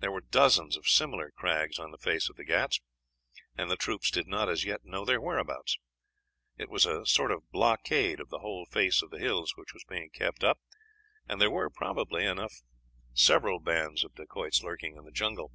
[0.00, 2.80] There were dozens of similar crags on the face of the Ghauts,
[3.56, 5.78] and the troops did not as yet know their whereabouts.
[6.58, 9.84] It was a sort of blockade of the whole face of the hills which was
[9.84, 10.58] being kept up,
[11.28, 12.54] and there were, probably enough,
[13.14, 15.52] several other bands of Dacoits lurking in the jungle.